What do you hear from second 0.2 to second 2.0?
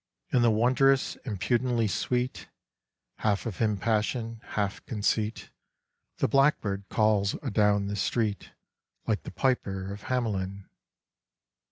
And wondrous, impudently